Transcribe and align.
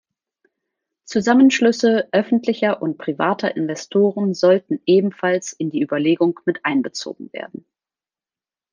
Zusammenschlüsse 1.05 2.09
öffentlicher 2.11 2.81
und 2.81 2.97
privater 2.97 3.55
Investoren 3.55 4.33
sollten 4.33 4.81
ebenfalls 4.87 5.53
in 5.53 5.69
die 5.69 5.83
Überlegungen 5.83 6.33
mit 6.45 6.65
einbezogen 6.65 7.31
werden. 7.33 7.63